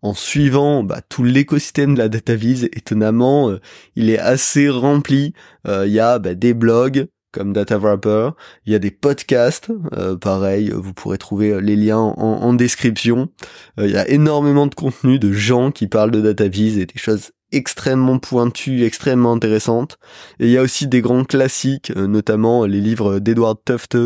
En 0.00 0.14
suivant 0.14 0.82
bah, 0.82 1.02
tout 1.06 1.22
l'écosystème 1.22 1.94
de 1.94 1.98
la 1.98 2.08
data 2.08 2.34
vise, 2.34 2.64
étonnamment, 2.72 3.50
euh, 3.50 3.60
il 3.94 4.08
est 4.08 4.18
assez 4.18 4.70
rempli. 4.70 5.34
Euh, 5.66 5.86
il 5.86 5.92
y 5.92 6.00
a 6.00 6.18
bah, 6.18 6.34
des 6.34 6.54
blogs, 6.54 7.08
comme 7.30 7.52
Data 7.52 7.76
Wrapper. 7.76 8.30
Il 8.64 8.72
y 8.72 8.74
a 8.74 8.78
des 8.78 8.90
podcasts, 8.90 9.70
pareil, 10.22 10.70
vous 10.74 10.94
pourrez 10.94 11.18
trouver 11.18 11.60
les 11.60 11.76
liens 11.76 11.98
en, 11.98 12.54
description. 12.54 13.28
il 13.76 13.90
y 13.90 13.98
a 13.98 14.08
énormément 14.08 14.66
de 14.66 14.74
contenu 14.74 15.18
de 15.18 15.32
gens 15.32 15.70
qui 15.70 15.86
parlent 15.86 16.12
de 16.12 16.22
data 16.22 16.48
vise 16.48 16.78
et 16.78 16.86
des 16.86 16.98
choses 16.98 17.32
extrêmement 17.52 18.18
pointues, 18.18 18.84
extrêmement 18.84 19.32
intéressantes. 19.32 19.98
Et 20.40 20.46
il 20.46 20.50
y 20.50 20.58
a 20.58 20.62
aussi 20.62 20.88
des 20.88 21.00
grands 21.00 21.24
classiques, 21.24 21.92
euh, 21.96 22.06
notamment 22.06 22.64
les 22.64 22.80
livres 22.80 23.18
d'Edward 23.18 23.58
Tufte 23.64 23.96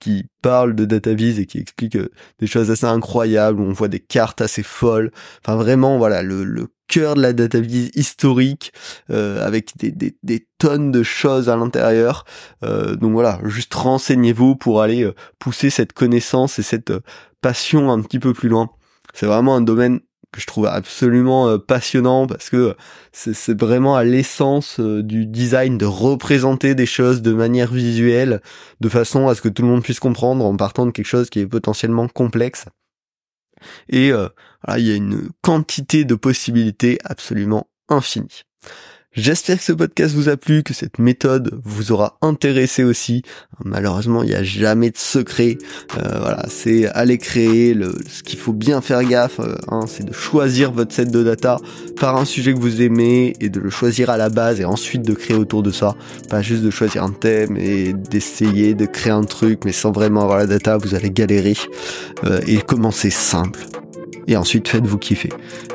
qui 0.00 0.26
parlent 0.42 0.74
de 0.74 0.84
DataVis 0.84 1.40
et 1.40 1.46
qui 1.46 1.58
expliquent 1.58 1.96
euh, 1.96 2.10
des 2.40 2.46
choses 2.46 2.70
assez 2.70 2.86
incroyables, 2.86 3.60
où 3.60 3.64
on 3.64 3.72
voit 3.72 3.88
des 3.88 4.00
cartes 4.00 4.40
assez 4.40 4.62
folles. 4.62 5.12
Enfin 5.44 5.56
vraiment, 5.56 5.98
voilà, 5.98 6.22
le, 6.22 6.44
le 6.44 6.66
cœur 6.88 7.14
de 7.14 7.22
la 7.22 7.32
DataVis 7.32 7.90
historique, 7.94 8.72
euh, 9.10 9.46
avec 9.46 9.76
des, 9.76 9.92
des, 9.92 10.16
des, 10.22 10.46
tonnes 10.58 10.90
de 10.90 11.04
choses 11.04 11.48
à 11.48 11.56
l'intérieur. 11.56 12.24
donc 12.62 13.12
voilà, 13.12 13.38
juste 13.44 13.72
renseignez-vous 13.74 14.56
pour 14.56 14.82
aller 14.82 15.08
pousser 15.38 15.70
cette 15.70 15.92
connaissance 15.92 16.58
et 16.58 16.64
cette 16.64 16.92
passion 17.40 17.92
un 17.92 18.02
petit 18.02 18.18
peu 18.18 18.32
plus 18.32 18.48
loin. 18.48 18.68
C'est 19.14 19.26
vraiment 19.26 19.54
un 19.54 19.60
domaine 19.60 20.00
que 20.32 20.40
je 20.40 20.46
trouve 20.46 20.66
absolument 20.66 21.48
euh, 21.48 21.58
passionnant 21.58 22.26
parce 22.26 22.50
que 22.50 22.76
c'est 23.12 23.58
vraiment 23.58 23.96
à 23.96 24.04
l'essence 24.04 24.78
euh, 24.78 25.02
du 25.02 25.26
design 25.26 25.78
de 25.78 25.86
représenter 25.86 26.74
des 26.74 26.86
choses 26.86 27.22
de 27.22 27.32
manière 27.32 27.72
visuelle 27.72 28.42
de 28.80 28.88
façon 28.88 29.28
à 29.28 29.34
ce 29.34 29.40
que 29.40 29.48
tout 29.48 29.62
le 29.62 29.68
monde 29.68 29.82
puisse 29.82 30.00
comprendre 30.00 30.44
en 30.44 30.56
partant 30.56 30.86
de 30.86 30.90
quelque 30.90 31.06
chose 31.06 31.30
qui 31.30 31.40
est 31.40 31.46
potentiellement 31.46 32.08
complexe. 32.08 32.66
Et 33.88 34.12
euh, 34.12 34.28
il 34.76 34.86
y 34.86 34.92
a 34.92 34.96
une 34.96 35.30
quantité 35.42 36.04
de 36.04 36.14
possibilités 36.14 36.98
absolument 37.04 37.68
infinie. 37.88 38.42
J'espère 39.12 39.56
que 39.56 39.64
ce 39.64 39.72
podcast 39.72 40.14
vous 40.14 40.28
a 40.28 40.36
plu, 40.36 40.62
que 40.62 40.74
cette 40.74 40.98
méthode 40.98 41.58
vous 41.64 41.92
aura 41.92 42.18
intéressé 42.20 42.84
aussi. 42.84 43.22
Malheureusement, 43.64 44.22
il 44.22 44.28
n'y 44.28 44.34
a 44.34 44.42
jamais 44.42 44.90
de 44.90 44.98
secret. 44.98 45.56
Euh, 45.96 46.18
voilà, 46.20 46.44
c'est 46.48 46.86
aller 46.90 47.16
créer. 47.16 47.72
Le, 47.72 47.94
ce 48.06 48.22
qu'il 48.22 48.38
faut 48.38 48.52
bien 48.52 48.82
faire 48.82 49.02
gaffe, 49.02 49.40
euh, 49.40 49.56
hein, 49.68 49.86
c'est 49.88 50.04
de 50.04 50.12
choisir 50.12 50.72
votre 50.72 50.94
set 50.94 51.10
de 51.10 51.22
data 51.24 51.58
par 51.98 52.16
un 52.16 52.26
sujet 52.26 52.52
que 52.52 52.60
vous 52.60 52.82
aimez 52.82 53.32
et 53.40 53.48
de 53.48 53.58
le 53.60 53.70
choisir 53.70 54.10
à 54.10 54.18
la 54.18 54.28
base 54.28 54.60
et 54.60 54.66
ensuite 54.66 55.02
de 55.02 55.14
créer 55.14 55.36
autour 55.36 55.62
de 55.62 55.70
ça. 55.70 55.96
Pas 56.28 56.42
juste 56.42 56.62
de 56.62 56.70
choisir 56.70 57.02
un 57.02 57.12
thème 57.12 57.56
et 57.56 57.94
d'essayer 57.94 58.74
de 58.74 58.84
créer 58.84 59.12
un 59.12 59.24
truc, 59.24 59.64
mais 59.64 59.72
sans 59.72 59.90
vraiment 59.90 60.20
avoir 60.20 60.38
la 60.38 60.46
data, 60.46 60.76
vous 60.76 60.94
allez 60.94 61.10
galérer. 61.10 61.56
Euh, 62.24 62.40
et 62.46 62.58
commencer 62.58 63.10
simple 63.10 63.60
et 64.28 64.36
ensuite 64.36 64.68
faites-vous 64.68 64.98
kiffer. 64.98 65.30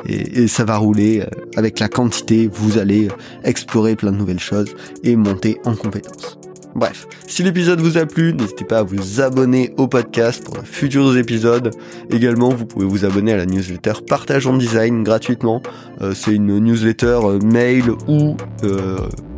Et, 0.06 0.48
ça 0.48 0.64
va 0.64 0.78
rouler 0.78 1.20
euh, 1.20 1.26
avec 1.56 1.80
la 1.80 1.88
quantité, 1.88 2.48
vous 2.50 2.78
allez 2.78 3.08
explorer 3.42 3.96
plein 3.96 4.12
de 4.12 4.16
nouvelles 4.16 4.40
choses 4.40 4.74
et 5.02 5.16
monter 5.16 5.58
en 5.64 5.74
compétences. 5.74 6.38
Bref, 6.74 7.06
si 7.28 7.44
l'épisode 7.44 7.80
vous 7.80 7.98
a 7.98 8.06
plu, 8.06 8.34
n'hésitez 8.34 8.64
pas 8.64 8.78
à 8.78 8.82
vous 8.82 9.20
abonner 9.20 9.72
au 9.76 9.86
podcast 9.86 10.42
pour 10.42 10.54
de 10.54 10.66
futurs 10.66 11.16
épisodes. 11.16 11.70
Également, 12.10 12.48
vous 12.48 12.66
pouvez 12.66 12.84
vous 12.84 13.04
abonner 13.04 13.32
à 13.32 13.36
la 13.36 13.46
newsletter 13.46 13.92
Partageons 14.08 14.56
Design 14.56 15.04
gratuitement. 15.04 15.62
Euh, 16.02 16.14
c'est 16.14 16.34
une 16.34 16.58
newsletter 16.58 17.20
euh, 17.22 17.38
mail 17.38 17.92
ou 18.08 18.36
euh, 18.64 18.96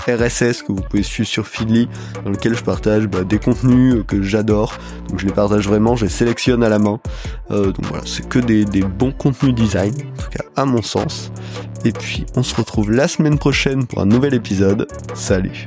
RSS 0.09 0.63
que 0.63 0.73
vous 0.73 0.81
pouvez 0.81 1.03
suivre 1.03 1.29
sur 1.29 1.47
Feedly, 1.47 1.91
dans 2.25 2.31
lequel 2.31 2.55
je 2.55 2.63
partage 2.63 3.07
bah, 3.07 3.23
des 3.23 3.39
contenus 3.39 3.97
que 4.09 4.23
j'adore. 4.23 4.79
Donc 5.11 5.21
je 5.21 5.27
les 5.27 5.33
partage 5.33 5.69
vraiment, 5.69 5.95
je 5.95 6.07
les 6.07 6.11
sélectionne 6.11 6.63
à 6.63 6.71
la 6.71 6.79
main. 6.79 7.01
donc 7.51 7.75
voilà, 7.83 8.05
c'est 8.07 8.27
que 8.27 8.39
des, 8.39 8.65
des 8.65 8.83
bons 8.83 9.13
contenus 9.13 9.55
design, 9.55 9.93
en 9.93 10.23
tout 10.23 10.31
cas 10.31 10.45
à 10.57 10.65
mon 10.65 10.81
sens. 10.81 11.31
Et 11.85 11.93
puis 11.93 12.25
on 12.35 12.43
se 12.43 12.55
retrouve 12.55 12.91
la 12.91 13.09
semaine 13.09 13.39
prochaine 13.39 13.87
pour 13.87 14.01
un 14.01 14.07
nouvel 14.07 14.33
épisode. 14.33 14.87
Salut 15.15 15.67